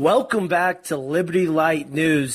Welcome 0.00 0.48
back 0.48 0.84
to 0.84 0.96
Liberty 0.96 1.46
Light 1.46 1.92
News. 1.92 2.34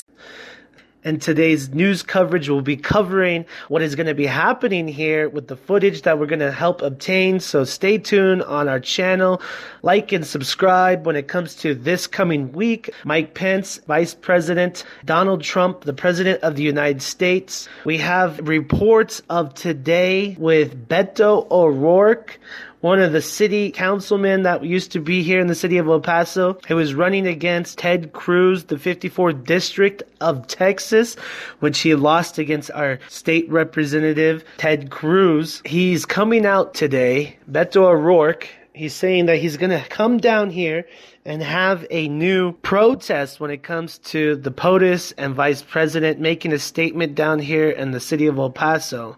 And 1.02 1.20
today's 1.20 1.68
news 1.68 2.04
coverage 2.04 2.48
will 2.48 2.62
be 2.62 2.76
covering 2.76 3.44
what 3.66 3.82
is 3.82 3.96
going 3.96 4.06
to 4.06 4.14
be 4.14 4.26
happening 4.26 4.86
here 4.86 5.28
with 5.28 5.48
the 5.48 5.56
footage 5.56 6.02
that 6.02 6.20
we're 6.20 6.26
going 6.26 6.38
to 6.38 6.52
help 6.52 6.80
obtain. 6.80 7.40
So 7.40 7.64
stay 7.64 7.98
tuned 7.98 8.44
on 8.44 8.68
our 8.68 8.78
channel. 8.78 9.42
Like 9.82 10.12
and 10.12 10.24
subscribe 10.24 11.06
when 11.06 11.16
it 11.16 11.26
comes 11.26 11.56
to 11.56 11.74
this 11.74 12.06
coming 12.06 12.52
week. 12.52 12.90
Mike 13.04 13.34
Pence, 13.34 13.80
Vice 13.88 14.14
President, 14.14 14.84
Donald 15.04 15.42
Trump, 15.42 15.80
the 15.80 15.92
President 15.92 16.44
of 16.44 16.54
the 16.54 16.62
United 16.62 17.02
States. 17.02 17.68
We 17.84 17.98
have 17.98 18.46
reports 18.46 19.22
of 19.28 19.54
today 19.54 20.36
with 20.38 20.88
Beto 20.88 21.50
O'Rourke 21.50 22.38
one 22.80 23.00
of 23.00 23.12
the 23.12 23.22
city 23.22 23.70
councilmen 23.70 24.42
that 24.42 24.64
used 24.64 24.92
to 24.92 25.00
be 25.00 25.22
here 25.22 25.40
in 25.40 25.46
the 25.46 25.54
city 25.54 25.78
of 25.78 25.88
El 25.88 26.00
Paso. 26.00 26.58
He 26.66 26.74
was 26.74 26.94
running 26.94 27.26
against 27.26 27.78
Ted 27.78 28.12
Cruz, 28.12 28.64
the 28.64 28.76
54th 28.76 29.44
district 29.44 30.02
of 30.20 30.46
Texas, 30.46 31.14
which 31.60 31.80
he 31.80 31.94
lost 31.94 32.38
against 32.38 32.70
our 32.72 32.98
state 33.08 33.48
representative, 33.50 34.44
Ted 34.58 34.90
Cruz. 34.90 35.62
He's 35.64 36.04
coming 36.04 36.44
out 36.44 36.74
today, 36.74 37.36
Beto 37.50 37.82
O'Rourke. 37.82 38.48
He's 38.72 38.94
saying 38.94 39.26
that 39.26 39.38
he's 39.38 39.56
going 39.56 39.70
to 39.70 39.88
come 39.88 40.18
down 40.18 40.50
here 40.50 40.86
and 41.24 41.42
have 41.42 41.86
a 41.90 42.08
new 42.08 42.52
protest 42.52 43.40
when 43.40 43.50
it 43.50 43.62
comes 43.62 43.98
to 43.98 44.36
the 44.36 44.52
POTUS 44.52 45.14
and 45.16 45.34
vice 45.34 45.62
president 45.62 46.20
making 46.20 46.52
a 46.52 46.58
statement 46.58 47.14
down 47.14 47.38
here 47.38 47.70
in 47.70 47.90
the 47.90 48.00
city 48.00 48.26
of 48.26 48.38
El 48.38 48.50
Paso. 48.50 49.16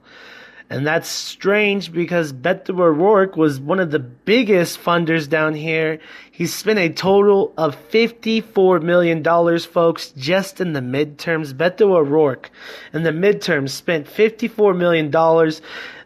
And 0.70 0.86
that's 0.86 1.08
strange 1.08 1.92
because 1.92 2.32
Beto 2.32 2.78
O'Rourke 2.78 3.36
was 3.36 3.58
one 3.58 3.80
of 3.80 3.90
the 3.90 3.98
biggest 3.98 4.78
funders 4.82 5.26
down 5.26 5.54
here. 5.54 5.98
He 6.30 6.46
spent 6.46 6.78
a 6.78 6.90
total 6.90 7.54
of 7.56 7.74
$54 7.90 8.82
million, 8.82 9.24
folks, 9.60 10.10
just 10.10 10.60
in 10.60 10.74
the 10.74 10.80
midterms. 10.80 11.54
Beto 11.54 11.92
O'Rourke 11.92 12.50
in 12.92 13.02
the 13.02 13.12
midterms 13.12 13.70
spent 13.70 14.06
$54 14.06 14.76
million 14.76 15.10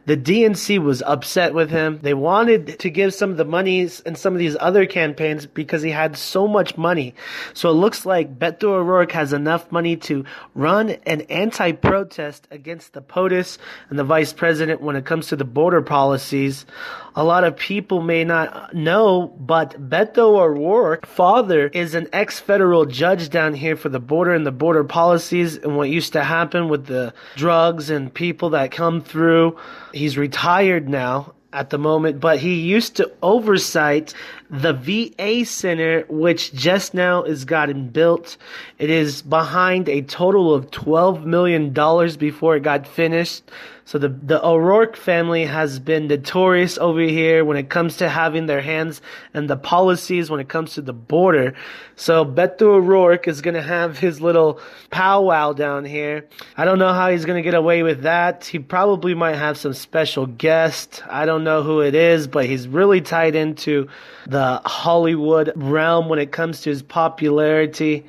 the 0.07 0.17
DNC 0.17 0.79
was 0.83 1.03
upset 1.03 1.55
with 1.55 1.71
him. 1.71 2.01
They 2.03 2.15
wanted 2.15 2.79
to 2.81 2.91
give 2.91 3.15
some 3.15 3.31
of 3.31 3.37
the 3.37 3.45
monies 3.45 4.01
and 4.01 4.19
some 4.19 4.33
of 4.33 4.39
these 4.39 4.57
other 4.59 4.87
campaigns 4.87 5.47
because 5.47 5.83
he 5.83 5.91
had 5.91 6.17
so 6.17 6.49
much 6.49 6.77
money. 6.77 7.15
So 7.55 7.71
it 7.71 7.75
looks 7.75 8.05
like 8.05 8.39
Beto 8.39 8.65
O'Rourke 8.65 9.13
has 9.13 9.33
enough 9.33 9.71
money 9.71 9.97
to 9.97 10.25
run 10.55 10.91
an 11.07 11.23
anti-protest 11.23 12.49
against 12.51 12.95
the 12.95 13.03
POTUS 13.03 13.59
and 13.91 13.99
the 13.99 14.05
vice 14.05 14.33
president 14.33 14.81
when 14.81 14.97
it 14.97 15.05
comes 15.05 15.29
to 15.29 15.37
the 15.37 15.45
border 15.45 15.83
policies. 15.83 16.67
A 17.15 17.25
lot 17.25 17.45
of 17.45 17.57
people 17.57 18.01
may 18.01 18.25
not 18.25 18.73
know, 18.75 19.35
but 19.39 19.91
Beto 19.91 20.41
O'Rourke, 20.41 21.07
father, 21.07 21.67
is 21.69 21.95
an 21.95 22.09
ex-federal 22.11 22.87
judge 22.87 23.29
down 23.29 23.53
here 23.53 23.77
for 23.77 23.91
the 23.91 24.01
border 24.01 24.33
and 24.33 24.47
the 24.47 24.53
border 24.53 24.83
policies 24.83 25.59
and 25.59 25.77
what 25.77 25.91
used 25.91 26.15
to 26.15 26.25
happen 26.25 26.71
with 26.71 26.87
the 26.87 27.13
drugs 27.37 27.91
and 27.91 28.15
people 28.15 28.51
that 28.51 28.71
come 28.71 29.03
through. 29.03 29.59
He's 29.93 30.17
retired 30.17 30.89
now 30.89 31.35
at 31.53 31.69
the 31.69 31.79
moment, 31.79 32.19
but 32.19 32.39
he 32.39 32.55
used 32.55 32.97
to 32.97 33.13
oversight 33.23 34.15
the 34.53 34.75
VA 34.75 35.47
Center, 35.47 36.05
which 36.09 36.53
just 36.53 36.93
now 36.93 37.23
is 37.23 37.47
gotten 37.47 37.89
built. 37.89 38.37
It 38.79 38.91
is 38.91 39.23
behind 39.23 39.89
a 39.89 40.03
total 40.03 40.55
of 40.55 40.71
$12 40.71 41.25
million 41.25 41.73
before 42.19 42.57
it 42.57 42.63
got 42.63 42.87
finished. 42.87 43.45
So 43.85 43.99
the, 43.99 44.09
the 44.09 44.45
O'Rourke 44.45 44.97
family 44.97 45.45
has 45.45 45.79
been 45.81 46.07
notorious 46.07 46.79
over 46.79 47.01
here 47.01 47.45
when 47.45 47.57
it 47.57 47.69
comes 47.69 47.97
to 47.97 48.09
having 48.09 48.47
their 48.47 48.61
hands 48.61 49.03
and 49.35 49.51
the 49.51 49.57
policies 49.57 50.31
when 50.31 50.39
it 50.39 50.49
comes 50.49 50.75
to 50.75 50.83
the 50.83 50.93
border. 50.93 51.55
So 51.97 52.25
Beto 52.25 52.63
O'Rourke 52.63 53.27
is 53.27 53.41
going 53.41 53.55
to 53.55 53.63
have 53.63 53.99
his 53.99 54.21
little 54.21 54.61
powwow 54.91 55.53
down 55.53 55.85
here. 55.85 56.29
I 56.57 56.65
don't 56.65 56.79
know 56.79 56.93
how 56.93 57.11
he's 57.11 57.25
going 57.25 57.43
to 57.43 57.49
get 57.49 57.55
away 57.55 57.83
with 57.83 58.03
that. 58.03 58.45
He 58.45 58.61
probably 58.61 59.15
might 59.15 59.37
have 59.37 59.59
some 59.59 59.73
special 59.75 60.27
guest. 60.27 61.03
I 61.09 61.27
don't 61.27 61.43
know 61.43 61.63
who 61.63 61.81
it 61.81 61.95
is, 61.95 62.29
but 62.29 62.47
he's 62.47 62.69
really 62.69 63.01
tied 63.01 63.35
into 63.35 63.89
the 64.27 64.42
Hollywood 64.65 65.53
realm 65.57 66.09
when 66.09 66.19
it 66.19 66.33
comes 66.33 66.61
to 66.63 66.71
his 66.71 66.83
popularity. 66.83 68.05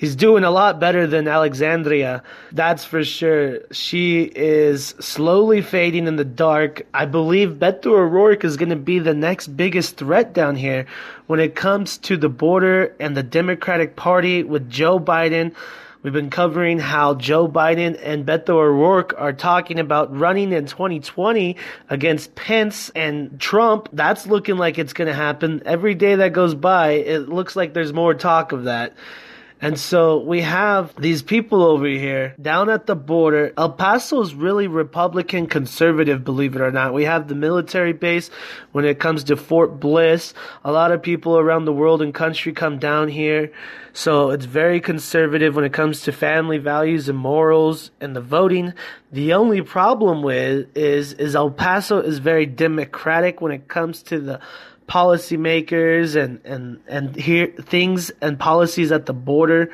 He's 0.00 0.16
doing 0.16 0.44
a 0.44 0.50
lot 0.50 0.80
better 0.80 1.06
than 1.06 1.28
Alexandria. 1.28 2.22
That's 2.52 2.86
for 2.86 3.04
sure. 3.04 3.58
She 3.70 4.22
is 4.34 4.94
slowly 4.98 5.60
fading 5.60 6.06
in 6.06 6.16
the 6.16 6.24
dark. 6.24 6.86
I 6.94 7.04
believe 7.04 7.58
Beto 7.58 7.88
O'Rourke 7.88 8.42
is 8.42 8.56
going 8.56 8.70
to 8.70 8.76
be 8.76 8.98
the 8.98 9.12
next 9.12 9.48
biggest 9.48 9.98
threat 9.98 10.32
down 10.32 10.56
here 10.56 10.86
when 11.26 11.38
it 11.38 11.54
comes 11.54 11.98
to 11.98 12.16
the 12.16 12.30
border 12.30 12.96
and 12.98 13.14
the 13.14 13.22
Democratic 13.22 13.94
Party 13.96 14.42
with 14.42 14.70
Joe 14.70 14.98
Biden. 14.98 15.54
We've 16.02 16.14
been 16.14 16.30
covering 16.30 16.78
how 16.78 17.14
Joe 17.14 17.46
Biden 17.46 17.98
and 18.02 18.24
Beto 18.24 18.50
O'Rourke 18.50 19.14
are 19.18 19.34
talking 19.34 19.78
about 19.78 20.16
running 20.16 20.50
in 20.50 20.64
2020 20.64 21.56
against 21.90 22.34
Pence 22.34 22.90
and 22.96 23.38
Trump. 23.38 23.90
That's 23.92 24.26
looking 24.26 24.56
like 24.56 24.78
it's 24.78 24.94
going 24.94 25.08
to 25.08 25.14
happen. 25.14 25.62
Every 25.66 25.94
day 25.94 26.14
that 26.14 26.32
goes 26.32 26.54
by, 26.54 26.92
it 26.92 27.28
looks 27.28 27.54
like 27.54 27.74
there's 27.74 27.92
more 27.92 28.14
talk 28.14 28.52
of 28.52 28.64
that. 28.64 28.94
And 29.62 29.78
so 29.78 30.18
we 30.18 30.40
have 30.40 30.94
these 30.96 31.22
people 31.22 31.62
over 31.62 31.86
here 31.86 32.34
down 32.40 32.70
at 32.70 32.86
the 32.86 32.96
border. 32.96 33.52
El 33.58 33.72
Paso 33.72 34.22
is 34.22 34.34
really 34.34 34.66
Republican 34.66 35.46
conservative, 35.48 36.24
believe 36.24 36.56
it 36.56 36.62
or 36.62 36.72
not. 36.72 36.94
We 36.94 37.04
have 37.04 37.28
the 37.28 37.34
military 37.34 37.92
base 37.92 38.30
when 38.72 38.86
it 38.86 38.98
comes 38.98 39.24
to 39.24 39.36
Fort 39.36 39.78
Bliss. 39.78 40.32
A 40.64 40.72
lot 40.72 40.92
of 40.92 41.02
people 41.02 41.36
around 41.36 41.66
the 41.66 41.74
world 41.74 42.00
and 42.00 42.14
country 42.14 42.52
come 42.52 42.78
down 42.78 43.08
here. 43.08 43.52
So 43.92 44.30
it's 44.30 44.46
very 44.46 44.80
conservative 44.80 45.56
when 45.56 45.64
it 45.64 45.74
comes 45.74 46.02
to 46.02 46.12
family 46.12 46.58
values 46.58 47.10
and 47.10 47.18
morals 47.18 47.90
and 48.00 48.16
the 48.16 48.20
voting. 48.22 48.72
The 49.12 49.34
only 49.34 49.60
problem 49.60 50.22
with 50.22 50.74
is, 50.74 51.12
is 51.14 51.36
El 51.36 51.50
Paso 51.50 52.00
is 52.00 52.18
very 52.18 52.46
democratic 52.46 53.42
when 53.42 53.52
it 53.52 53.68
comes 53.68 54.02
to 54.04 54.20
the 54.20 54.40
policymakers 54.90 56.20
and, 56.20 56.40
and, 56.44 56.80
and 56.88 57.14
here 57.14 57.46
things 57.46 58.10
and 58.20 58.38
policies 58.38 58.90
at 58.90 59.06
the 59.06 59.12
border. 59.12 59.70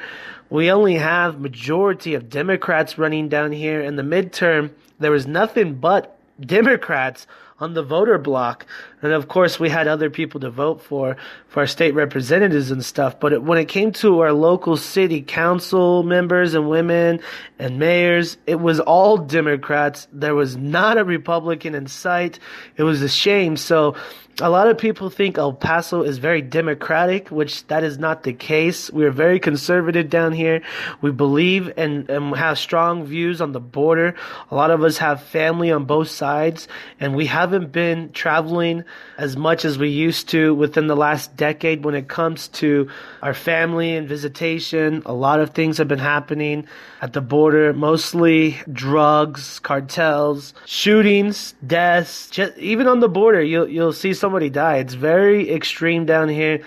We 0.51 0.71
only 0.71 0.97
have 0.97 1.41
majority 1.41 2.15
of 2.15 2.29
Democrats 2.29 2.99
running 2.99 3.29
down 3.29 3.51
here. 3.51 3.81
In 3.81 3.97
the 3.97 4.03
midterm, 4.03 4.71
there 5.01 5.11
was 5.11 5.27
nothing 5.27 5.77
but 5.77 6.19
Democrats 6.39 7.27
on 7.59 7.73
the 7.73 7.83
voter 7.83 8.19
block. 8.19 8.67
And 9.01 9.13
of 9.13 9.29
course, 9.29 9.59
we 9.59 9.71
had 9.71 9.89
other 9.89 10.11
people 10.11 10.41
to 10.41 10.51
vote 10.51 10.83
for, 10.83 11.17
for 11.49 11.61
our 11.61 11.67
state 11.67 11.95
representatives 11.95 12.71
and 12.71 12.85
stuff. 12.85 13.19
But 13.19 13.33
it, 13.33 13.43
when 13.43 13.57
it 13.57 13.69
came 13.69 13.93
to 13.93 14.21
our 14.21 14.33
local 14.33 14.77
city 14.77 15.23
council 15.23 16.03
members 16.03 16.53
and 16.53 16.69
women 16.69 17.21
and 17.59 17.79
mayors, 17.79 18.37
it 18.47 18.61
was 18.61 18.79
all 18.81 19.17
Democrats. 19.17 20.07
There 20.13 20.35
was 20.35 20.57
not 20.57 20.99
a 20.99 21.05
Republican 21.05 21.75
in 21.75 21.87
sight. 21.87 22.39
It 22.77 22.83
was 22.83 23.01
a 23.01 23.09
shame. 23.09 23.57
So, 23.57 23.97
a 24.41 24.51
lot 24.51 24.69
of 24.69 24.77
people 24.77 25.09
think 25.09 25.39
El 25.39 25.55
Paso 25.55 26.03
is 26.03 26.19
very 26.19 26.43
democratic, 26.43 27.31
which 27.31 27.67
that 27.69 27.83
is 27.83 27.99
not 27.99 28.23
the 28.23 28.35
case. 28.35 28.91
We 28.91 29.05
are 29.07 29.11
very 29.11 29.41
conservative 29.41 30.11
down 30.11 30.33
here. 30.33 30.63
We 31.01 31.11
believe 31.11 31.73
and, 31.79 32.09
and 32.11 32.37
have 32.37 32.59
strong 32.59 33.07
views 33.07 33.41
on 33.41 33.53
the 33.53 33.61
border. 33.61 34.15
A 34.51 34.55
lot 34.55 34.71
of 34.71 34.85
us 34.85 34.99
have 34.99 35.23
family 35.23 35.71
on 35.71 35.87
both 35.87 36.11
sides, 36.11 36.69
and 37.01 37.17
we 37.17 37.27
haven't 37.27 37.73
been 37.73 38.13
traveling 38.13 38.85
as 39.17 39.37
much 39.37 39.65
as 39.65 39.79
we 39.79 39.89
used 39.89 40.29
to 40.31 40.55
within 40.55 40.87
the 40.87 40.97
last 40.97 41.35
decade 41.37 41.85
when 41.85 41.95
it 41.95 42.09
comes 42.09 42.49
to 42.49 42.91
our 43.23 43.35
family 43.35 43.97
and 43.97 44.07
visitation. 44.07 45.03
A 45.07 45.15
lot 45.15 45.41
of 45.41 45.51
things 45.51 45.79
have 45.79 45.89
been 45.89 45.99
happening 45.99 46.67
at 47.01 47.15
the 47.15 47.23
border, 47.23 47.73
mostly 47.73 48.59
drugs, 48.71 49.61
cartels, 49.61 50.53
shootings, 50.67 51.55
deaths. 51.67 52.29
Just, 52.29 52.57
even 52.59 52.87
on 52.87 53.01
the 53.01 53.09
border, 53.09 53.43
you'll 53.43 53.69
you'll 53.69 53.93
see 53.93 54.13
somebody 54.27 54.51
die. 54.51 54.79
It's 54.79 54.95
very 54.95 55.53
extreme 55.53 56.05
down 56.05 56.29
here. 56.29 56.61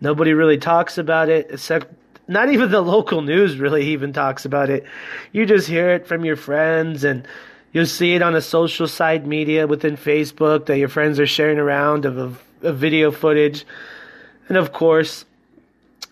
Nobody 0.00 0.34
really 0.34 0.56
talks 0.56 0.98
about 0.98 1.28
it, 1.28 1.48
except 1.50 1.88
not 2.28 2.48
even 2.48 2.70
the 2.70 2.80
local 2.80 3.22
news 3.22 3.58
really 3.58 3.86
even 3.86 4.12
talks 4.12 4.44
about 4.44 4.70
it. 4.70 4.84
You 5.32 5.44
just 5.44 5.66
hear 5.66 5.90
it 5.90 6.06
from 6.06 6.24
your 6.24 6.36
friends 6.36 7.02
and 7.02 7.26
you'll 7.72 7.86
see 7.86 8.14
it 8.14 8.22
on 8.22 8.36
a 8.36 8.40
social 8.40 8.86
side 8.86 9.26
media 9.26 9.66
within 9.66 9.96
Facebook 9.96 10.66
that 10.66 10.78
your 10.78 10.88
friends 10.88 11.18
are 11.18 11.26
sharing 11.26 11.58
around 11.58 12.04
of, 12.04 12.18
of, 12.18 12.42
of 12.62 12.76
video 12.76 13.10
footage. 13.10 13.64
And 14.46 14.56
of 14.56 14.72
course, 14.72 15.24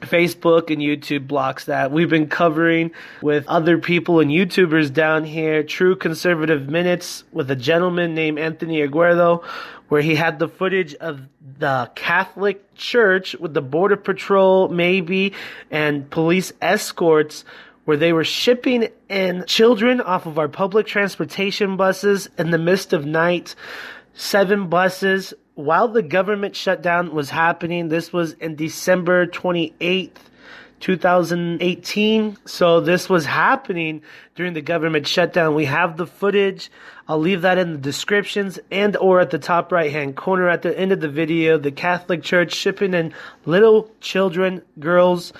Facebook 0.00 0.72
and 0.72 0.82
YouTube 0.82 1.28
blocks 1.28 1.66
that. 1.66 1.92
We've 1.92 2.10
been 2.10 2.26
covering 2.26 2.90
with 3.22 3.46
other 3.46 3.78
people 3.78 4.18
and 4.18 4.28
YouTubers 4.30 4.92
down 4.92 5.22
here, 5.24 5.62
True 5.62 5.94
Conservative 5.94 6.68
Minutes 6.68 7.22
with 7.30 7.48
a 7.48 7.56
gentleman 7.56 8.14
named 8.14 8.40
Anthony 8.40 8.78
Aguero, 8.78 9.44
where 9.90 10.00
he 10.00 10.14
had 10.14 10.38
the 10.38 10.48
footage 10.48 10.94
of 10.94 11.20
the 11.58 11.90
Catholic 11.94 12.74
Church 12.74 13.34
with 13.34 13.52
the 13.52 13.60
Border 13.60 13.96
Patrol, 13.96 14.68
maybe, 14.68 15.34
and 15.70 16.08
police 16.08 16.52
escorts 16.62 17.44
where 17.84 17.96
they 17.96 18.12
were 18.12 18.24
shipping 18.24 18.88
in 19.08 19.44
children 19.46 20.00
off 20.00 20.26
of 20.26 20.38
our 20.38 20.48
public 20.48 20.86
transportation 20.86 21.76
buses 21.76 22.28
in 22.38 22.50
the 22.52 22.58
midst 22.58 22.92
of 22.92 23.04
night. 23.04 23.54
Seven 24.14 24.68
buses 24.68 25.34
while 25.60 25.88
the 25.88 26.02
government 26.02 26.56
shutdown 26.56 27.12
was 27.12 27.30
happening, 27.30 27.88
this 27.88 28.12
was 28.12 28.32
in 28.34 28.56
December 28.56 29.26
28th, 29.26 30.10
2018. 30.80 32.36
So 32.46 32.80
this 32.80 33.08
was 33.08 33.26
happening 33.26 34.02
during 34.34 34.54
the 34.54 34.62
government 34.62 35.06
shutdown. 35.06 35.54
We 35.54 35.66
have 35.66 35.96
the 35.96 36.06
footage. 36.06 36.70
I'll 37.06 37.18
leave 37.18 37.42
that 37.42 37.58
in 37.58 37.72
the 37.72 37.78
descriptions 37.78 38.58
and 38.70 38.96
or 38.96 39.20
at 39.20 39.30
the 39.30 39.38
top 39.38 39.72
right 39.72 39.92
hand 39.92 40.16
corner 40.16 40.48
at 40.48 40.62
the 40.62 40.76
end 40.78 40.92
of 40.92 41.00
the 41.00 41.08
video. 41.08 41.58
The 41.58 41.72
Catholic 41.72 42.22
Church 42.22 42.52
shipping 42.52 42.94
in 42.94 43.14
little 43.46 43.90
children, 44.00 44.62
girls. 44.78 45.32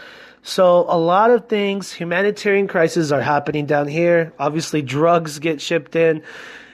So 0.43 0.87
a 0.89 0.99
lot 0.99 1.31
of 1.31 1.49
things, 1.49 1.93
humanitarian 1.93 2.67
crises 2.67 3.13
are 3.13 3.21
happening 3.21 3.67
down 3.67 3.89
here. 3.89 4.33
Obviously 4.39 4.83
drugs 4.83 5.39
get 5.39 5.61
shipped 5.61 5.97
in. 5.97 6.23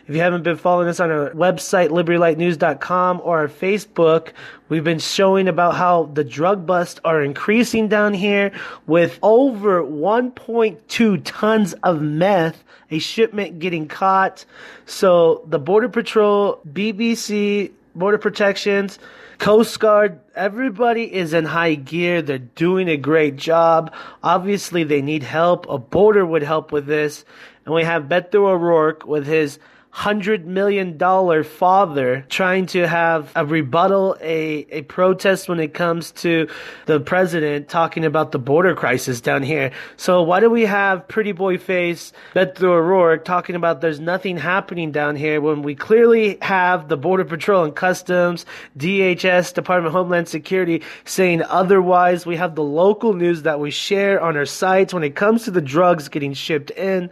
If 0.08 0.14
you 0.14 0.20
haven't 0.20 0.44
been 0.44 0.56
following 0.56 0.86
us 0.86 1.00
on 1.00 1.10
our 1.10 1.30
website, 1.30 1.88
libertylightnews.com 1.88 3.22
or 3.24 3.40
our 3.40 3.48
Facebook, 3.48 4.28
we've 4.68 4.84
been 4.84 5.00
showing 5.00 5.48
about 5.48 5.74
how 5.74 6.04
the 6.14 6.22
drug 6.22 6.64
busts 6.64 7.00
are 7.04 7.20
increasing 7.20 7.88
down 7.88 8.14
here 8.14 8.52
with 8.86 9.18
over 9.20 9.82
1.2 9.82 11.20
tons 11.24 11.72
of 11.82 12.02
meth, 12.02 12.62
a 12.88 13.00
shipment 13.00 13.58
getting 13.58 13.88
caught. 13.88 14.44
So 14.84 15.42
the 15.48 15.58
Border 15.58 15.88
Patrol, 15.88 16.60
BBC, 16.72 17.72
Border 17.96 18.18
Protections, 18.18 19.00
Coast 19.38 19.80
Guard, 19.80 20.20
everybody 20.36 21.12
is 21.12 21.34
in 21.34 21.46
high 21.46 21.74
gear. 21.74 22.22
They're 22.22 22.38
doing 22.38 22.88
a 22.88 22.96
great 22.96 23.34
job. 23.34 23.92
Obviously, 24.22 24.84
they 24.84 25.02
need 25.02 25.24
help. 25.24 25.68
A 25.68 25.78
border 25.78 26.24
would 26.24 26.44
help 26.44 26.70
with 26.70 26.86
this. 26.86 27.24
And 27.64 27.74
we 27.74 27.82
have 27.82 28.04
Beto 28.04 28.46
O'Rourke 28.46 29.04
with 29.04 29.26
his 29.26 29.58
hundred 29.96 30.46
million 30.46 30.98
dollar 30.98 31.42
father 31.42 32.22
trying 32.28 32.66
to 32.66 32.86
have 32.86 33.32
a 33.34 33.46
rebuttal, 33.46 34.14
a, 34.20 34.66
a 34.70 34.82
protest 34.82 35.48
when 35.48 35.58
it 35.58 35.72
comes 35.72 36.10
to 36.10 36.46
the 36.84 37.00
president 37.00 37.70
talking 37.70 38.04
about 38.04 38.30
the 38.30 38.38
border 38.38 38.74
crisis 38.74 39.22
down 39.22 39.42
here. 39.42 39.72
So 39.96 40.22
why 40.22 40.40
do 40.40 40.50
we 40.50 40.66
have 40.66 41.08
pretty 41.08 41.32
boy 41.32 41.56
face 41.56 42.12
Beto 42.34 42.64
O'Rourke 42.64 43.24
talking 43.24 43.56
about 43.56 43.80
there's 43.80 43.98
nothing 43.98 44.36
happening 44.36 44.92
down 44.92 45.16
here 45.16 45.40
when 45.40 45.62
we 45.62 45.74
clearly 45.74 46.36
have 46.42 46.88
the 46.88 46.98
Border 46.98 47.24
Patrol 47.24 47.64
and 47.64 47.74
Customs, 47.74 48.44
DHS, 48.76 49.54
Department 49.54 49.86
of 49.86 49.92
Homeland 49.94 50.28
Security 50.28 50.82
saying 51.06 51.42
otherwise. 51.44 52.26
We 52.26 52.36
have 52.36 52.54
the 52.54 52.62
local 52.62 53.14
news 53.14 53.44
that 53.44 53.60
we 53.60 53.70
share 53.70 54.20
on 54.20 54.36
our 54.36 54.44
sites 54.44 54.92
when 54.92 55.04
it 55.04 55.16
comes 55.16 55.44
to 55.44 55.50
the 55.50 55.62
drugs 55.62 56.10
getting 56.10 56.34
shipped 56.34 56.70
in. 56.72 57.10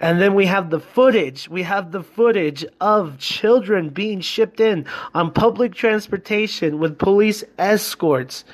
And 0.00 0.18
then 0.20 0.34
we 0.34 0.46
have 0.46 0.70
the 0.70 0.80
footage. 0.80 1.48
We 1.48 1.62
have 1.62 1.92
the 1.92 2.02
footage 2.02 2.64
of 2.80 3.18
children 3.18 3.90
being 3.90 4.22
shipped 4.22 4.58
in 4.58 4.86
on 5.14 5.30
public 5.30 5.74
transportation 5.74 6.78
with 6.78 6.98
police 6.98 7.44
escorts. 7.58 8.44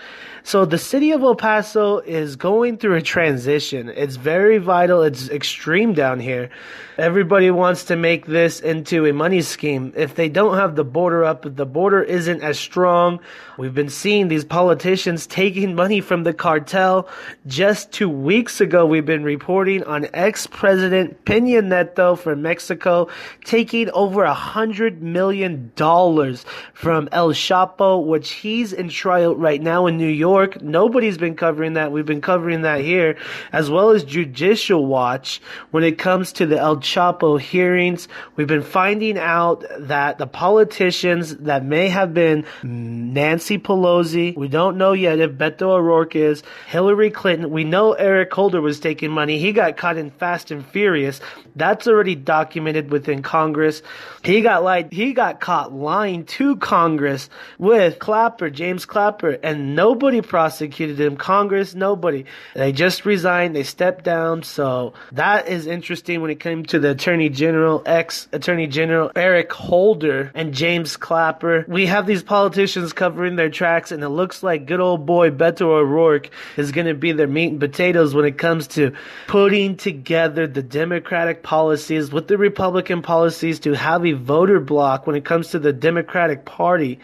So 0.46 0.64
the 0.64 0.78
city 0.78 1.10
of 1.10 1.24
El 1.24 1.34
Paso 1.34 1.98
is 1.98 2.36
going 2.36 2.78
through 2.78 2.94
a 2.94 3.02
transition. 3.02 3.88
It's 3.88 4.14
very 4.14 4.58
vital. 4.58 5.02
It's 5.02 5.28
extreme 5.28 5.92
down 5.92 6.20
here. 6.20 6.50
Everybody 6.98 7.50
wants 7.50 7.86
to 7.86 7.96
make 7.96 8.26
this 8.26 8.60
into 8.60 9.06
a 9.06 9.12
money 9.12 9.42
scheme. 9.42 9.92
If 9.96 10.14
they 10.14 10.28
don't 10.28 10.56
have 10.56 10.76
the 10.76 10.84
border 10.84 11.24
up, 11.24 11.42
the 11.42 11.66
border 11.66 12.00
isn't 12.00 12.42
as 12.42 12.60
strong. 12.60 13.18
We've 13.58 13.74
been 13.74 13.90
seeing 13.90 14.28
these 14.28 14.44
politicians 14.44 15.26
taking 15.26 15.74
money 15.74 16.00
from 16.00 16.22
the 16.22 16.32
cartel. 16.32 17.08
Just 17.48 17.90
two 17.90 18.08
weeks 18.08 18.60
ago, 18.60 18.86
we've 18.86 19.04
been 19.04 19.24
reporting 19.24 19.82
on 19.82 20.06
ex-president 20.14 21.24
Peña 21.24 21.60
Nieto 21.60 22.16
from 22.16 22.42
Mexico 22.42 23.08
taking 23.44 23.90
over 23.90 24.22
a 24.22 24.32
hundred 24.32 25.02
million 25.02 25.72
dollars 25.74 26.46
from 26.72 27.08
El 27.10 27.32
Chapo, 27.32 28.06
which 28.06 28.30
he's 28.30 28.72
in 28.72 28.88
trial 28.88 29.34
right 29.34 29.60
now 29.60 29.86
in 29.86 29.96
New 29.96 30.06
York. 30.06 30.35
York. 30.38 30.62
Nobody's 30.62 31.18
been 31.18 31.36
covering 31.36 31.74
that. 31.74 31.92
We've 31.92 32.06
been 32.06 32.20
covering 32.20 32.62
that 32.62 32.80
here, 32.80 33.16
as 33.52 33.70
well 33.70 33.90
as 33.90 34.04
Judicial 34.04 34.86
Watch. 34.86 35.40
When 35.70 35.84
it 35.84 35.98
comes 35.98 36.32
to 36.34 36.46
the 36.46 36.58
El 36.58 36.76
Chapo 36.78 37.40
hearings, 37.40 38.08
we've 38.36 38.46
been 38.46 38.62
finding 38.62 39.18
out 39.18 39.64
that 39.78 40.18
the 40.18 40.26
politicians 40.26 41.36
that 41.36 41.64
may 41.64 41.88
have 41.88 42.14
been 42.14 42.44
Nancy 42.62 43.58
Pelosi, 43.58 44.36
we 44.36 44.48
don't 44.48 44.76
know 44.76 44.92
yet 44.92 45.20
if 45.20 45.32
Beto 45.32 45.62
O'Rourke 45.62 46.16
is, 46.16 46.42
Hillary 46.66 47.10
Clinton, 47.10 47.50
we 47.50 47.64
know 47.64 47.92
Eric 47.92 48.32
Holder 48.32 48.60
was 48.60 48.80
taking 48.80 49.10
money. 49.10 49.38
He 49.38 49.52
got 49.52 49.76
caught 49.76 49.96
in 49.96 50.10
Fast 50.10 50.50
and 50.50 50.66
Furious. 50.66 51.20
That's 51.54 51.86
already 51.86 52.14
documented 52.14 52.90
within 52.90 53.22
Congress. 53.22 53.82
He 54.22 54.40
got 54.42 54.62
lied, 54.62 54.92
he 54.92 55.12
got 55.12 55.40
caught 55.40 55.72
lying 55.72 56.24
to 56.26 56.56
Congress 56.56 57.30
with 57.58 57.98
Clapper, 57.98 58.50
James 58.50 58.84
Clapper, 58.84 59.38
and 59.42 59.74
nobody 59.74 60.20
prosecuted 60.26 61.00
him. 61.00 61.16
Congress, 61.16 61.74
nobody. 61.74 62.24
They 62.54 62.72
just 62.72 63.04
resigned. 63.04 63.54
They 63.54 63.62
stepped 63.62 64.04
down. 64.04 64.42
So 64.42 64.94
that 65.12 65.48
is 65.48 65.66
interesting 65.66 66.20
when 66.20 66.30
it 66.30 66.40
came 66.40 66.64
to 66.66 66.78
the 66.78 66.90
Attorney 66.90 67.28
General, 67.28 67.82
ex 67.86 68.28
Attorney 68.32 68.66
General 68.66 69.10
Eric 69.16 69.52
Holder 69.52 70.30
and 70.34 70.52
James 70.52 70.96
Clapper. 70.96 71.64
We 71.68 71.86
have 71.86 72.06
these 72.06 72.22
politicians 72.22 72.92
covering 72.92 73.36
their 73.36 73.50
tracks, 73.50 73.92
and 73.92 74.02
it 74.02 74.08
looks 74.08 74.42
like 74.42 74.66
good 74.66 74.80
old 74.80 75.06
boy 75.06 75.30
Beto 75.30 75.62
O'Rourke 75.62 76.30
is 76.56 76.72
going 76.72 76.86
to 76.86 76.94
be 76.94 77.12
their 77.12 77.26
meat 77.26 77.50
and 77.50 77.60
potatoes 77.60 78.14
when 78.14 78.24
it 78.24 78.38
comes 78.38 78.66
to 78.68 78.92
putting 79.26 79.76
together 79.76 80.46
the 80.46 80.62
Democratic 80.62 81.42
policies 81.42 82.10
with 82.10 82.28
the 82.28 82.38
Republican 82.38 83.02
policies 83.02 83.60
to 83.60 83.72
have 83.72 84.04
a 84.06 84.12
voter 84.12 84.60
block 84.60 85.06
when 85.06 85.16
it 85.16 85.24
comes 85.24 85.48
to 85.48 85.58
the 85.58 85.72
Democratic 85.72 86.44
Party. 86.44 86.98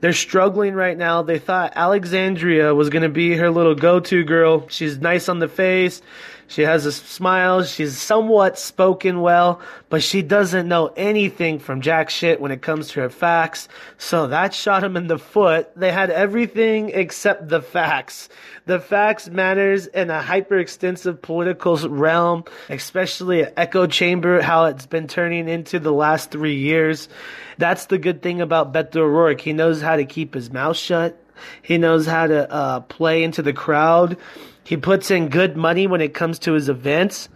They're 0.00 0.12
struggling 0.12 0.74
right 0.74 0.98
now. 0.98 1.22
They 1.22 1.38
thought 1.38 1.72
Alexandria 1.76 2.63
was 2.72 2.90
to 2.90 3.08
be 3.08 3.36
her 3.36 3.50
little 3.50 3.74
go-to 3.74 4.24
girl. 4.24 4.68
She's 4.68 4.98
nice 4.98 5.28
on 5.28 5.38
the 5.38 5.48
face. 5.48 6.00
She 6.46 6.62
has 6.62 6.84
a 6.84 6.92
smile. 6.92 7.64
She's 7.64 7.96
somewhat 7.98 8.58
spoken 8.58 9.20
well, 9.20 9.60
but 9.88 10.02
she 10.02 10.22
doesn't 10.22 10.68
know 10.68 10.92
anything 10.96 11.58
from 11.58 11.80
jack 11.80 12.10
shit 12.10 12.40
when 12.40 12.52
it 12.52 12.62
comes 12.62 12.88
to 12.88 13.00
her 13.00 13.08
facts. 13.08 13.68
So 13.98 14.26
that 14.28 14.52
shot 14.52 14.84
him 14.84 14.96
in 14.96 15.06
the 15.06 15.18
foot. 15.18 15.70
They 15.74 15.90
had 15.90 16.10
everything 16.10 16.90
except 16.90 17.48
the 17.48 17.62
facts. 17.62 18.28
The 18.66 18.78
facts 18.78 19.28
matters 19.28 19.86
in 19.86 20.10
a 20.10 20.20
hyper 20.22 20.58
extensive 20.58 21.22
political 21.22 21.76
realm, 21.88 22.44
especially 22.68 23.42
an 23.42 23.52
echo 23.56 23.86
chamber, 23.86 24.42
how 24.42 24.66
it's 24.66 24.86
been 24.86 25.08
turning 25.08 25.48
into 25.48 25.78
the 25.78 25.92
last 25.92 26.30
three 26.30 26.56
years. 26.56 27.08
That's 27.56 27.86
the 27.86 27.98
good 27.98 28.22
thing 28.22 28.40
about 28.40 28.72
Beto 28.72 28.96
O'Rourke. 28.96 29.40
He 29.40 29.52
knows 29.52 29.80
how 29.80 29.96
to 29.96 30.04
keep 30.04 30.34
his 30.34 30.52
mouth 30.52 30.76
shut. 30.76 31.18
He 31.62 31.78
knows 31.78 32.06
how 32.06 32.26
to 32.26 32.50
uh, 32.50 32.80
play 32.80 33.22
into 33.22 33.42
the 33.42 33.52
crowd. 33.52 34.16
He 34.64 34.76
puts 34.76 35.10
in 35.10 35.28
good 35.28 35.56
money 35.56 35.86
when 35.86 36.00
it 36.00 36.14
comes 36.14 36.38
to 36.40 36.52
his 36.52 36.68
events. 36.68 37.28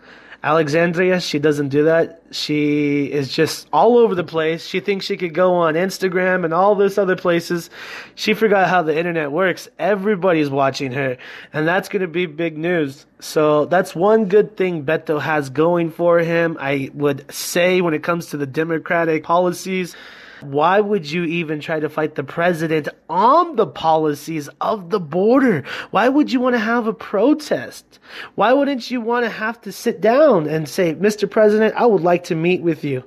Alexandria, 0.43 1.21
she 1.21 1.41
doesn't 1.41 1.71
do 1.71 1.85
that. 1.85 2.23
She 2.31 3.07
is 3.07 3.29
just 3.29 3.67
all 3.73 3.99
over 3.99 4.15
the 4.15 4.23
place. 4.23 4.65
She 4.65 4.79
thinks 4.79 5.05
she 5.05 5.17
could 5.17 5.35
go 5.35 5.55
on 5.55 5.75
Instagram 5.75 6.45
and 6.45 6.55
all 6.55 6.77
those 6.77 6.97
other 6.97 7.17
places. 7.17 7.71
She 8.15 8.35
forgot 8.35 8.69
how 8.69 8.83
the 8.83 8.97
internet 8.97 9.33
works. 9.33 9.69
Everybody's 9.81 10.49
watching 10.49 10.93
her, 10.93 11.17
and 11.53 11.67
that's 11.67 11.89
going 11.89 12.03
to 12.03 12.09
be 12.09 12.27
big 12.27 12.57
news. 12.57 13.05
So 13.19 13.65
that's 13.65 13.97
one 13.97 14.27
good 14.27 14.57
thing 14.57 14.85
Beto 14.85 15.21
has 15.21 15.51
going 15.51 15.91
for 15.91 16.21
him. 16.21 16.57
I 16.61 16.91
would 16.95 17.33
say 17.35 17.81
when 17.81 17.95
it 17.95 18.05
comes 18.05 18.27
to 18.27 18.37
the 18.37 18.47
Democratic 18.47 19.25
policies, 19.25 19.97
why 20.41 20.81
would 20.81 21.11
you 21.11 21.25
even 21.25 21.61
try 21.61 21.81
to 21.81 21.89
fight 21.89 22.15
the 22.15 22.25
president 22.25 22.89
on 23.09 23.57
the 23.57 23.67
policies 23.67 24.49
of 24.61 24.91
the 24.91 25.01
border? 25.01 25.65
Why 25.91 26.09
would 26.09 26.33
you 26.33 26.41
want 26.41 26.55
to 26.55 26.61
have 26.61 26.87
a 26.87 26.93
protest? 26.93 27.99
Why 28.35 28.53
wouldn't 28.53 28.91
you 28.91 29.01
want 29.01 29.25
to 29.25 29.31
have 29.31 29.61
to 29.63 29.73
sit 29.73 30.01
down 30.01 30.47
and 30.47 30.69
say, 30.69 30.95
Mr. 30.95 31.31
President, 31.31 31.75
I 31.77 31.87
would 31.87 32.03
like 32.03 32.25
to 32.25 32.35
meet 32.35 32.63
with 32.63 32.85
you. 32.85 33.05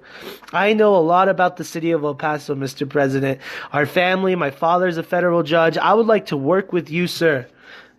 I 0.54 0.74
know 0.74 0.96
a 0.96 0.98
lot 0.98 1.30
about 1.30 1.58
the 1.58 1.64
city 1.64 1.92
of 1.92 2.04
El 2.04 2.16
Paso, 2.16 2.56
Mr. 2.56 2.88
President. 2.88 3.40
Our 3.72 3.86
family, 3.86 4.36
my 4.36 4.52
father's 4.52 4.98
a 4.98 5.04
federal 5.04 5.44
judge. 5.44 5.78
I 5.78 5.94
would 5.94 6.08
like 6.08 6.28
to 6.28 6.38
work 6.38 6.74
with 6.74 6.90
you, 6.90 7.08
sir. 7.08 7.48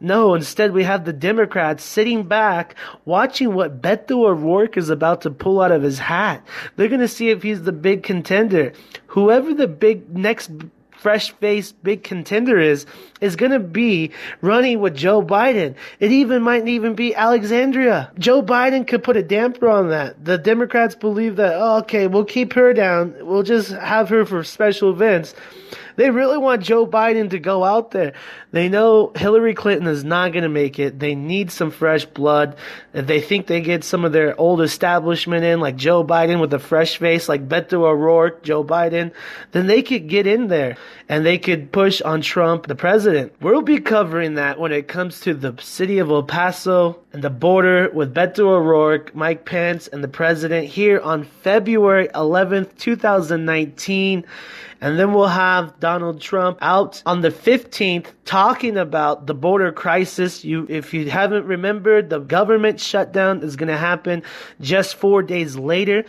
No, 0.03 0.35
instead 0.35 0.73
we 0.73 0.83
have 0.83 1.05
the 1.05 1.13
Democrats 1.13 1.85
sitting 1.85 2.25
back 2.25 2.75
watching 3.05 3.55
what 3.55 3.81
Beto 3.81 4.27
O'Rourke 4.27 4.77
is 4.77 4.91
about 4.91 5.23
to 5.23 5.31
pull 5.31 5.61
out 5.61 5.71
of 5.71 5.83
his 5.83 6.01
hat. 6.01 6.45
They're 6.75 6.89
going 6.89 7.01
to 7.01 7.07
see 7.07 7.31
if 7.31 7.45
he's 7.45 7.63
the 7.63 7.73
big 7.73 8.03
contender. 8.03 8.73
Whoever 9.07 9.55
the 9.55 9.69
big 9.69 10.13
next 10.13 10.51
fresh 10.91 11.33
faced 11.33 11.81
big 11.83 12.03
contender 12.03 12.59
is, 12.59 12.85
is 13.21 13.37
going 13.37 13.53
to 13.53 13.61
be 13.61 14.11
running 14.41 14.81
with 14.81 14.97
Joe 14.97 15.23
Biden. 15.23 15.75
It 16.01 16.13
even 16.13 16.43
might 16.43 16.67
even 16.67 16.95
be 16.95 17.15
Alexandria. 17.15 18.11
Joe 18.19 18.43
Biden 18.43 18.87
could 18.87 19.03
put 19.03 19.17
a 19.17 19.23
damper 19.23 19.69
on 19.69 19.89
that. 19.91 20.25
The 20.25 20.39
Democrats 20.39 20.95
believe 20.95 21.37
that, 21.37 21.55
oh, 21.57 21.79
okay, 21.79 22.07
we'll 22.07 22.25
keep 22.25 22.53
her 22.55 22.73
down. 22.73 23.15
We'll 23.21 23.43
just 23.43 23.71
have 23.71 24.09
her 24.09 24.25
for 24.25 24.43
special 24.45 24.91
events. 24.91 25.35
They 25.97 26.11
really 26.11 26.39
want 26.39 26.63
Joe 26.63 26.87
Biden 26.87 27.31
to 27.31 27.39
go 27.39 27.65
out 27.65 27.91
there. 27.91 28.13
They 28.51 28.69
know 28.69 29.13
Hillary 29.15 29.55
Clinton 29.55 29.87
is 29.87 30.05
not 30.05 30.33
going 30.33 30.43
to 30.43 30.49
make 30.49 30.79
it. 30.79 30.99
They 30.99 31.15
need 31.15 31.51
some 31.51 31.71
fresh 31.71 32.05
blood. 32.05 32.57
If 32.93 33.07
they 33.07 33.21
think 33.21 33.47
they 33.47 33.61
get 33.61 33.85
some 33.85 34.05
of 34.05 34.13
their 34.13 34.39
old 34.39 34.61
establishment 34.61 35.45
in, 35.45 35.61
like 35.61 35.77
Joe 35.77 36.05
Biden 36.05 36.41
with 36.41 36.53
a 36.53 36.59
fresh 36.59 36.99
face, 36.99 37.29
like 37.29 37.49
Beto 37.49 37.85
O'Rourke, 37.85 38.43
Joe 38.43 38.65
Biden, 38.65 39.13
then 39.53 39.67
they 39.67 39.83
could 39.83 40.09
get 40.09 40.27
in 40.27 40.49
there 40.49 40.77
and 41.09 41.25
they 41.25 41.39
could 41.39 41.73
push 41.73 42.01
on 42.03 42.21
Trump, 42.21 42.67
the 42.67 42.75
president. 42.75 43.33
We'll 43.41 43.63
be 43.63 43.81
covering 43.81 44.35
that 44.35 44.59
when 44.59 44.73
it 44.73 44.89
comes 44.89 45.21
to 45.21 45.35
the 45.35 45.55
city 45.61 45.99
of 45.99 46.11
El 46.11 46.23
Paso 46.23 46.99
and 47.13 47.23
the 47.23 47.31
border 47.31 47.91
with 47.93 48.15
Beto 48.15 48.41
O'Rourke, 48.41 49.15
Mike 49.15 49.45
Pence, 49.45 49.89
and 49.89 50.03
the 50.03 50.09
president 50.09 50.69
here 50.69 51.01
on 51.01 51.25
February 51.25 52.09
11th, 52.09 52.77
2019. 52.79 54.25
And 54.83 54.99
then 54.99 55.15
we'll 55.15 55.29
have 55.29 55.79
Donald 55.79 56.21
Trump 56.21 56.59
out 56.61 57.05
on 57.07 57.21
the 57.21 57.29
15th 57.29 58.09
talking 58.25 58.77
about 58.77 59.29
the 59.29 59.35
border 59.35 59.71
crisis. 59.71 60.45
You, 60.45 60.67
if 60.69 60.93
you 60.93 61.09
haven't 61.09 61.47
remembered, 61.47 62.11
the 62.11 62.19
government 62.19 62.81
shutdown 62.81 63.45
is 63.45 63.55
going 63.55 63.69
to 63.69 63.77
happen 63.77 64.25
just 64.61 64.97
four 64.97 65.23
days 65.23 65.55
later. 65.55 66.05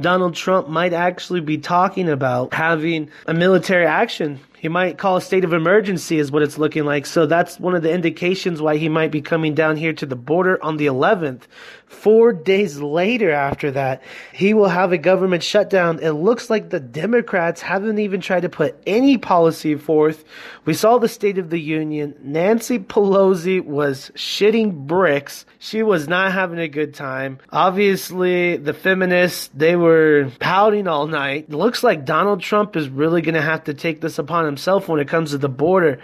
Donald 0.00 0.36
Trump 0.36 0.68
might 0.68 0.92
actually 0.92 1.40
be 1.40 1.58
talking 1.58 2.08
about 2.08 2.54
having 2.54 3.10
a 3.26 3.34
military 3.34 3.86
action 3.86 4.38
he 4.62 4.68
might 4.68 4.96
call 4.96 5.16
a 5.16 5.20
state 5.20 5.42
of 5.42 5.52
emergency, 5.52 6.20
is 6.20 6.30
what 6.30 6.44
it's 6.44 6.56
looking 6.56 6.84
like. 6.84 7.04
So 7.04 7.26
that's 7.26 7.58
one 7.58 7.74
of 7.74 7.82
the 7.82 7.90
indications 7.90 8.62
why 8.62 8.76
he 8.76 8.88
might 8.88 9.10
be 9.10 9.20
coming 9.20 9.54
down 9.54 9.76
here 9.76 9.92
to 9.94 10.06
the 10.06 10.14
border 10.14 10.62
on 10.62 10.76
the 10.76 10.86
11th. 10.86 11.48
Four 11.86 12.32
days 12.32 12.80
later, 12.80 13.32
after 13.32 13.72
that, 13.72 14.02
he 14.32 14.54
will 14.54 14.68
have 14.68 14.92
a 14.92 14.98
government 14.98 15.42
shutdown. 15.42 15.98
It 16.00 16.12
looks 16.12 16.48
like 16.48 16.70
the 16.70 16.80
Democrats 16.80 17.60
haven't 17.60 17.98
even 17.98 18.20
tried 18.20 18.42
to 18.42 18.48
put 18.48 18.80
any 18.86 19.18
policy 19.18 19.74
forth. 19.74 20.24
We 20.64 20.74
saw 20.74 20.98
the 20.98 21.08
State 21.08 21.38
of 21.38 21.50
the 21.50 21.60
Union. 21.60 22.14
Nancy 22.22 22.78
Pelosi 22.78 23.62
was 23.62 24.12
shitting 24.14 24.86
bricks. 24.86 25.44
She 25.58 25.82
was 25.82 26.06
not 26.08 26.32
having 26.32 26.60
a 26.60 26.68
good 26.68 26.94
time. 26.94 27.40
Obviously, 27.50 28.56
the 28.56 28.72
feminists, 28.74 29.50
they 29.52 29.76
were 29.76 30.30
pouting 30.38 30.86
all 30.88 31.08
night. 31.08 31.46
It 31.48 31.54
looks 31.54 31.82
like 31.82 32.04
Donald 32.04 32.40
Trump 32.40 32.74
is 32.76 32.88
really 32.88 33.22
going 33.22 33.34
to 33.34 33.42
have 33.42 33.64
to 33.64 33.74
take 33.74 34.00
this 34.00 34.18
upon 34.18 34.44
himself 34.44 34.51
when 34.88 35.00
it 35.00 35.08
comes 35.08 35.30
to 35.30 35.38
the 35.38 35.48
border. 35.48 36.00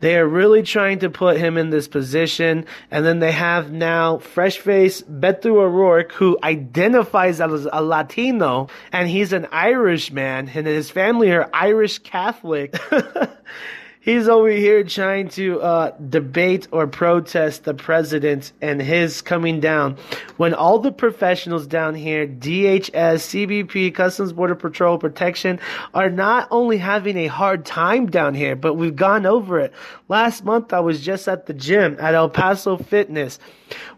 They 0.00 0.18
are 0.18 0.26
really 0.26 0.62
trying 0.62 0.98
to 1.00 1.10
put 1.10 1.38
him 1.38 1.56
in 1.56 1.70
this 1.70 1.88
position. 1.88 2.66
And 2.90 3.04
then 3.04 3.18
they 3.18 3.32
have 3.32 3.72
now 3.72 4.18
fresh 4.18 4.58
face 4.58 5.02
Beto 5.02 5.56
O'Rourke, 5.56 6.12
who 6.12 6.38
identifies 6.42 7.40
as 7.40 7.66
a 7.72 7.82
Latino, 7.82 8.68
and 8.92 9.08
he's 9.08 9.32
an 9.32 9.46
Irish 9.50 10.12
man, 10.12 10.50
and 10.54 10.66
his 10.66 10.90
family 10.90 11.30
are 11.30 11.48
Irish 11.52 11.98
Catholic. 12.00 12.76
He's 14.06 14.28
over 14.28 14.48
here 14.48 14.84
trying 14.84 15.30
to 15.30 15.60
uh, 15.60 15.90
debate 15.98 16.68
or 16.70 16.86
protest 16.86 17.64
the 17.64 17.74
president 17.74 18.52
and 18.62 18.80
his 18.80 19.20
coming 19.20 19.58
down. 19.58 19.96
When 20.36 20.54
all 20.54 20.78
the 20.78 20.92
professionals 20.92 21.66
down 21.66 21.96
here, 21.96 22.24
DHS, 22.24 22.92
CBP, 22.92 23.92
Customs 23.92 24.32
Border 24.32 24.54
Patrol, 24.54 24.96
Protection, 24.98 25.58
are 25.92 26.08
not 26.08 26.46
only 26.52 26.78
having 26.78 27.16
a 27.16 27.26
hard 27.26 27.66
time 27.66 28.06
down 28.06 28.34
here, 28.34 28.54
but 28.54 28.74
we've 28.74 28.94
gone 28.94 29.26
over 29.26 29.58
it. 29.58 29.72
Last 30.08 30.44
month, 30.44 30.72
I 30.72 30.78
was 30.78 31.00
just 31.00 31.26
at 31.26 31.46
the 31.46 31.54
gym 31.54 31.96
at 31.98 32.14
El 32.14 32.30
Paso 32.30 32.76
Fitness. 32.76 33.40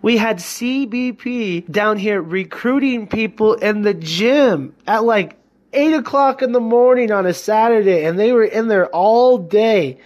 We 0.01 0.17
had 0.17 0.39
CBP 0.39 1.71
down 1.71 1.99
here 1.99 2.23
recruiting 2.23 3.09
people 3.09 3.53
in 3.53 3.83
the 3.83 3.93
gym 3.93 4.75
at 4.87 5.05
like 5.05 5.38
eight 5.73 5.95
o'clock 5.95 6.43
in 6.43 6.53
the 6.53 6.61
morning 6.61 7.11
on 7.11 7.27
a 7.27 7.35
Saturday 7.35 8.05
and 8.05 8.19
they 8.19 8.33
were 8.33 8.45
in 8.45 8.69
there 8.69 8.87
all 8.89 9.39
day. 9.39 9.99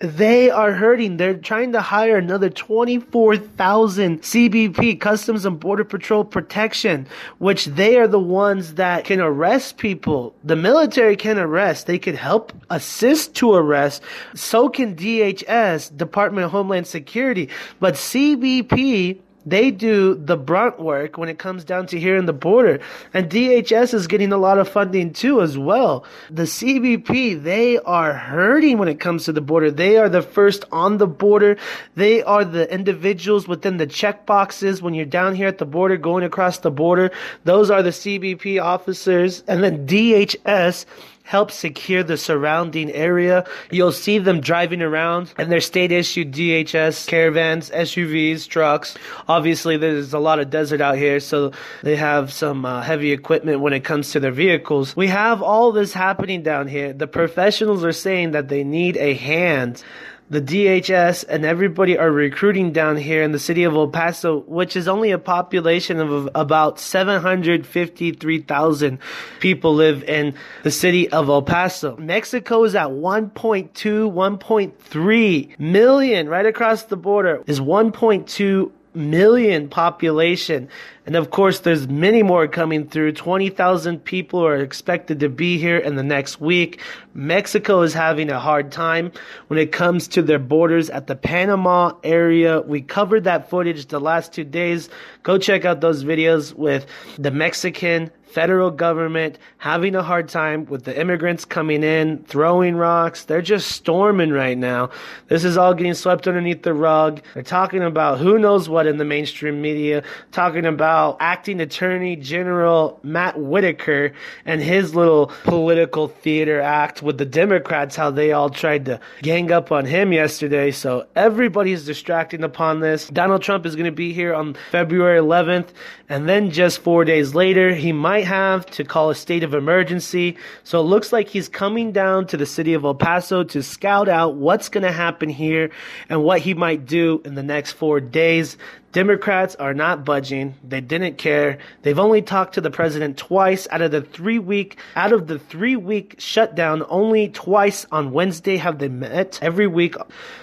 They 0.00 0.48
are 0.48 0.72
hurting. 0.72 1.16
They're 1.16 1.34
trying 1.34 1.72
to 1.72 1.80
hire 1.80 2.16
another 2.16 2.50
24,000 2.50 4.22
CBP, 4.22 5.00
Customs 5.00 5.44
and 5.44 5.58
Border 5.58 5.82
Patrol 5.82 6.24
protection, 6.24 7.08
which 7.38 7.64
they 7.64 7.98
are 7.98 8.06
the 8.06 8.20
ones 8.20 8.74
that 8.74 9.04
can 9.04 9.18
arrest 9.18 9.76
people. 9.76 10.36
The 10.44 10.54
military 10.54 11.16
can 11.16 11.36
arrest. 11.36 11.88
They 11.88 11.98
could 11.98 12.14
help 12.14 12.52
assist 12.70 13.34
to 13.36 13.54
arrest. 13.54 14.00
So 14.36 14.68
can 14.68 14.94
DHS, 14.94 15.96
Department 15.96 16.44
of 16.44 16.52
Homeland 16.52 16.86
Security. 16.86 17.48
But 17.80 17.94
CBP 17.94 19.18
they 19.46 19.70
do 19.70 20.14
the 20.14 20.36
brunt 20.36 20.78
work 20.78 21.16
when 21.16 21.28
it 21.28 21.38
comes 21.38 21.64
down 21.64 21.86
to 21.88 21.98
here 21.98 22.16
in 22.16 22.26
the 22.26 22.32
border. 22.32 22.80
And 23.14 23.30
DHS 23.30 23.94
is 23.94 24.06
getting 24.06 24.32
a 24.32 24.36
lot 24.36 24.58
of 24.58 24.68
funding 24.68 25.12
too 25.12 25.40
as 25.40 25.56
well. 25.56 26.04
The 26.30 26.42
CBP, 26.42 27.42
they 27.42 27.78
are 27.78 28.12
hurting 28.12 28.78
when 28.78 28.88
it 28.88 29.00
comes 29.00 29.24
to 29.24 29.32
the 29.32 29.40
border. 29.40 29.70
They 29.70 29.96
are 29.96 30.08
the 30.08 30.22
first 30.22 30.64
on 30.72 30.98
the 30.98 31.06
border. 31.06 31.56
They 31.94 32.22
are 32.22 32.44
the 32.44 32.72
individuals 32.72 33.48
within 33.48 33.76
the 33.76 33.86
check 33.86 34.26
boxes 34.26 34.82
when 34.82 34.94
you're 34.94 35.06
down 35.06 35.34
here 35.34 35.48
at 35.48 35.58
the 35.58 35.66
border 35.66 35.96
going 35.96 36.24
across 36.24 36.58
the 36.58 36.70
border. 36.70 37.10
Those 37.44 37.70
are 37.70 37.82
the 37.82 37.90
CBP 37.90 38.62
officers. 38.62 39.42
And 39.46 39.62
then 39.62 39.86
DHS 39.86 40.84
help 41.28 41.50
secure 41.50 42.02
the 42.02 42.16
surrounding 42.16 42.90
area. 42.92 43.44
You'll 43.70 43.92
see 43.92 44.18
them 44.18 44.40
driving 44.40 44.80
around 44.80 45.34
in 45.38 45.50
their 45.50 45.60
state 45.60 45.92
issued 45.92 46.32
DHS 46.32 47.06
caravans, 47.06 47.68
SUVs, 47.68 48.48
trucks. 48.48 48.96
Obviously, 49.28 49.76
there's 49.76 50.14
a 50.14 50.18
lot 50.18 50.38
of 50.38 50.48
desert 50.48 50.80
out 50.80 50.96
here, 50.96 51.20
so 51.20 51.52
they 51.82 51.96
have 51.96 52.32
some 52.32 52.64
uh, 52.64 52.80
heavy 52.80 53.12
equipment 53.12 53.60
when 53.60 53.74
it 53.74 53.84
comes 53.84 54.10
to 54.12 54.20
their 54.20 54.32
vehicles. 54.32 54.96
We 54.96 55.08
have 55.08 55.42
all 55.42 55.70
this 55.70 55.92
happening 55.92 56.42
down 56.42 56.66
here. 56.66 56.94
The 56.94 57.06
professionals 57.06 57.84
are 57.84 57.92
saying 57.92 58.30
that 58.30 58.48
they 58.48 58.64
need 58.64 58.96
a 58.96 59.12
hand 59.12 59.84
the 60.30 60.40
DHS 60.42 61.24
and 61.28 61.44
everybody 61.44 61.98
are 61.98 62.10
recruiting 62.10 62.72
down 62.72 62.96
here 62.96 63.22
in 63.22 63.30
the 63.32 63.38
city 63.38 63.64
of 63.64 63.74
El 63.74 63.88
Paso, 63.88 64.40
which 64.40 64.76
is 64.76 64.86
only 64.86 65.10
a 65.10 65.18
population 65.18 65.98
of 66.00 66.28
about 66.34 66.78
753,000 66.78 68.98
people 69.40 69.74
live 69.74 70.04
in 70.04 70.34
the 70.64 70.70
city 70.70 71.08
of 71.08 71.30
El 71.30 71.42
Paso. 71.42 71.96
Mexico 71.96 72.64
is 72.64 72.74
at 72.74 72.88
1.2, 72.88 73.72
1.3 73.72 75.58
million 75.58 76.28
right 76.28 76.46
across 76.46 76.82
the 76.84 76.96
border 76.96 77.42
is 77.46 77.60
1.2 77.60 78.70
million 78.94 79.68
population. 79.68 80.68
And 81.06 81.16
of 81.16 81.30
course, 81.30 81.60
there's 81.60 81.88
many 81.88 82.22
more 82.22 82.46
coming 82.48 82.88
through. 82.88 83.12
20,000 83.12 84.04
people 84.04 84.44
are 84.44 84.56
expected 84.56 85.20
to 85.20 85.28
be 85.28 85.58
here 85.58 85.78
in 85.78 85.96
the 85.96 86.02
next 86.02 86.40
week. 86.40 86.80
Mexico 87.14 87.82
is 87.82 87.94
having 87.94 88.30
a 88.30 88.38
hard 88.38 88.70
time 88.72 89.12
when 89.46 89.58
it 89.58 89.72
comes 89.72 90.08
to 90.08 90.22
their 90.22 90.38
borders 90.38 90.90
at 90.90 91.06
the 91.06 91.16
Panama 91.16 91.92
area. 92.04 92.60
We 92.60 92.82
covered 92.82 93.24
that 93.24 93.48
footage 93.48 93.86
the 93.86 94.00
last 94.00 94.32
two 94.32 94.44
days. 94.44 94.88
Go 95.22 95.38
check 95.38 95.64
out 95.64 95.80
those 95.80 96.04
videos 96.04 96.52
with 96.54 96.86
the 97.18 97.30
Mexican 97.30 98.10
federal 98.30 98.70
government 98.70 99.38
having 99.58 99.94
a 99.94 100.02
hard 100.02 100.28
time 100.28 100.66
with 100.66 100.84
the 100.84 100.98
immigrants 100.98 101.44
coming 101.44 101.82
in, 101.82 102.22
throwing 102.24 102.76
rocks. 102.76 103.24
They're 103.24 103.42
just 103.42 103.70
storming 103.72 104.30
right 104.30 104.56
now. 104.56 104.90
This 105.28 105.44
is 105.44 105.56
all 105.56 105.74
getting 105.74 105.94
swept 105.94 106.28
underneath 106.28 106.62
the 106.62 106.74
rug. 106.74 107.20
They're 107.34 107.42
talking 107.42 107.82
about 107.82 108.18
who 108.18 108.38
knows 108.38 108.68
what 108.68 108.86
in 108.86 108.98
the 108.98 109.04
mainstream 109.04 109.60
media, 109.60 110.02
talking 110.32 110.66
about 110.66 111.16
acting 111.20 111.60
attorney 111.60 112.16
general 112.16 113.00
Matt 113.02 113.38
Whitaker 113.38 114.12
and 114.44 114.60
his 114.60 114.94
little 114.94 115.32
political 115.44 116.08
theater 116.08 116.60
act 116.60 117.02
with 117.02 117.18
the 117.18 117.26
Democrats, 117.26 117.96
how 117.96 118.10
they 118.10 118.32
all 118.32 118.50
tried 118.50 118.84
to 118.86 119.00
gang 119.22 119.50
up 119.50 119.72
on 119.72 119.84
him 119.84 120.12
yesterday. 120.12 120.70
So 120.70 121.06
everybody's 121.16 121.84
distracting 121.84 122.44
upon 122.44 122.80
this. 122.80 123.08
Donald 123.08 123.42
Trump 123.42 123.66
is 123.66 123.74
going 123.74 123.86
to 123.86 123.92
be 123.92 124.12
here 124.12 124.34
on 124.34 124.54
February 124.70 125.20
11th. 125.20 125.68
And 126.08 126.28
then 126.28 126.50
just 126.50 126.80
four 126.80 127.04
days 127.04 127.34
later, 127.34 127.74
he 127.74 127.92
might 127.92 128.17
might 128.18 128.26
have 128.26 128.66
to 128.66 128.82
call 128.82 129.10
a 129.10 129.14
state 129.14 129.44
of 129.44 129.54
emergency. 129.54 130.36
So 130.64 130.80
it 130.80 130.84
looks 130.84 131.12
like 131.12 131.28
he's 131.28 131.48
coming 131.48 131.92
down 131.92 132.26
to 132.28 132.36
the 132.36 132.46
city 132.46 132.74
of 132.74 132.84
El 132.84 132.96
Paso 132.96 133.44
to 133.44 133.62
scout 133.62 134.08
out 134.08 134.34
what's 134.34 134.68
going 134.68 134.82
to 134.82 134.90
happen 134.90 135.28
here 135.28 135.70
and 136.08 136.24
what 136.24 136.40
he 136.40 136.52
might 136.52 136.84
do 136.84 137.22
in 137.24 137.36
the 137.36 137.44
next 137.44 137.72
four 137.74 138.00
days. 138.00 138.56
Democrats 138.92 139.54
are 139.56 139.74
not 139.74 140.04
budging. 140.04 140.54
They 140.66 140.80
didn't 140.80 141.18
care. 141.18 141.58
They've 141.82 141.98
only 141.98 142.22
talked 142.22 142.54
to 142.54 142.62
the 142.62 142.70
president 142.70 143.18
twice 143.18 143.68
out 143.70 143.82
of 143.82 143.90
the 143.90 144.00
three 144.00 144.38
week, 144.38 144.78
out 144.96 145.12
of 145.12 145.26
the 145.26 145.38
three 145.38 145.76
week 145.76 146.14
shutdown, 146.18 146.82
only 146.88 147.28
twice 147.28 147.86
on 147.92 148.12
Wednesday 148.12 148.56
have 148.56 148.78
they 148.78 148.88
met 148.88 149.38
every 149.42 149.66
week. 149.66 149.94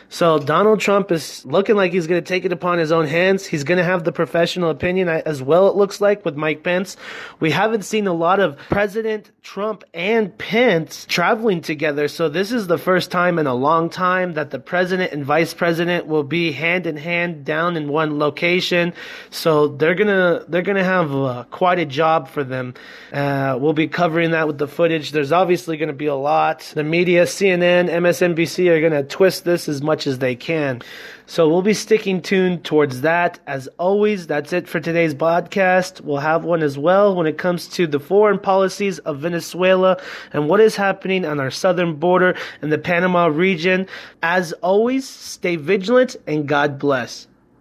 So 0.10 0.38
Donald 0.38 0.80
Trump 0.80 1.12
is 1.12 1.44
looking 1.46 1.76
like 1.76 1.92
he's 1.92 2.06
going 2.06 2.24
to 2.24 2.28
take 2.28 2.46
it 2.46 2.54
upon 2.54 2.78
his 2.78 2.92
own 2.92 3.08
hands. 3.08 3.48
He's 3.48 3.64
going 3.64 3.80
to 3.80 3.84
have 3.84 4.04
the 4.04 4.12
professional 4.12 4.70
opinion 4.70 5.10
uh, 5.10 5.24
as 5.26 5.42
well, 5.42 5.68
it 5.68 5.76
looks 5.76 6.00
like, 6.00 6.24
with 6.24 6.36
Mike 6.36 6.62
Pence. 6.64 6.96
We 7.40 7.50
haven't 7.50 7.82
seen 7.82 8.06
a 8.06 8.14
lot 8.14 8.40
of 8.40 8.58
President 8.70 9.32
Trump 9.42 9.84
and 9.94 10.38
Pence 10.38 11.06
traveling 11.10 11.62
together. 11.62 12.08
So 12.08 12.30
this 12.30 12.52
is 12.52 12.68
the 12.68 12.78
first 12.78 13.10
time 13.10 13.40
in 13.40 13.48
a 13.48 13.56
long 13.56 13.90
time 13.90 14.36
that 14.36 14.52
the 14.52 14.60
president 14.60 15.12
and 15.12 15.26
vice 15.26 15.56
president 15.56 16.06
will 16.06 16.24
be 16.24 16.52
hand 16.52 16.86
in 16.86 16.98
hand 16.98 17.44
down 17.44 17.76
in 17.76 17.90
one 17.90 18.20
location 18.20 18.35
location. 18.36 18.94
So 19.30 19.70
they're 19.70 19.96
gonna 19.96 20.44
they're 20.50 20.62
gonna 20.62 20.84
have 20.84 21.16
uh, 21.16 21.46
quite 21.52 21.80
a 21.80 21.86
job 21.86 22.28
for 22.28 22.44
them. 22.44 22.74
Uh, 23.14 23.58
we'll 23.60 23.74
be 23.74 23.88
covering 23.88 24.32
that 24.32 24.46
with 24.48 24.58
the 24.58 24.68
footage. 24.68 25.12
There's 25.12 25.32
obviously 25.32 25.78
to 25.78 25.94
be 25.94 26.08
a 26.08 26.16
lot. 26.16 26.60
The 26.76 26.84
media, 26.84 27.24
CNN, 27.24 27.90
MSNBC, 27.90 28.68
are 28.68 28.90
to 28.90 29.04
twist 29.04 29.46
this 29.46 29.70
as 29.70 29.82
much 29.82 30.06
as 30.06 30.20
they 30.20 30.36
can. 30.36 30.82
So 31.28 31.50
we'll 31.50 31.64
be 31.64 31.74
sticking 31.74 32.22
tuned 32.22 32.66
towards 32.66 33.02
that. 33.02 33.40
As 33.48 33.68
always, 33.80 34.28
that's 34.28 34.54
it 34.54 34.68
for 34.68 34.80
today's 34.80 35.16
podcast. 35.16 36.02
We'll 36.02 36.18
have 36.18 36.44
one 36.44 36.62
as 36.62 36.78
well 36.78 37.16
when 37.16 37.26
it 37.26 37.38
comes 37.38 37.68
to 37.70 37.88
the 37.88 38.00
foreign 38.00 38.38
policies 38.38 39.00
of 39.00 39.20
Venezuela 39.20 40.00
and 40.34 40.48
what 40.48 40.60
is 40.60 40.76
happening 40.76 41.26
on 41.26 41.40
our 41.40 41.50
southern 41.50 41.96
border 41.96 42.36
in 42.62 42.70
the 42.70 42.78
Panama 42.78 43.26
region. 43.26 43.88
As 44.22 44.54
always, 44.62 45.08
stay 45.08 45.56
vigilant 45.56 46.16
and 46.28 46.48
God 46.48 46.78
bless. 46.78 47.28